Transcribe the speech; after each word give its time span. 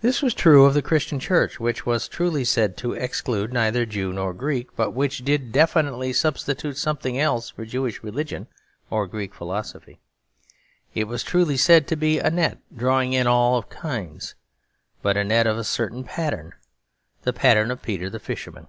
This 0.00 0.22
was 0.22 0.32
true 0.32 0.64
of 0.64 0.72
the 0.72 0.80
Christian 0.80 1.20
Church, 1.20 1.60
which 1.60 1.84
was 1.84 2.08
truly 2.08 2.42
said 2.42 2.74
to 2.78 2.94
exclude 2.94 3.52
neither 3.52 3.84
Jew 3.84 4.10
nor 4.10 4.32
Greek, 4.32 4.74
but 4.76 4.92
which 4.92 5.26
did 5.26 5.52
definitely 5.52 6.14
substitute 6.14 6.78
something 6.78 7.18
else 7.18 7.50
for 7.50 7.66
Jewish 7.66 8.02
religion 8.02 8.46
or 8.88 9.06
Greek 9.06 9.34
philosophy. 9.34 10.00
It 10.94 11.04
was 11.04 11.22
truly 11.22 11.58
said 11.58 11.86
to 11.88 11.96
be 11.96 12.18
a 12.18 12.30
net 12.30 12.60
drawing 12.74 13.12
in 13.12 13.26
of 13.26 13.32
all 13.34 13.62
kinds; 13.64 14.34
but 15.02 15.18
a 15.18 15.24
net 15.24 15.46
of 15.46 15.58
a 15.58 15.64
certain 15.64 16.02
pattern, 16.02 16.54
the 17.24 17.34
pattern 17.34 17.70
of 17.70 17.82
Peter 17.82 18.08
the 18.08 18.18
Fisherman. 18.18 18.68